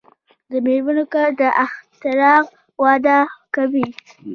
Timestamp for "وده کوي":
2.83-3.87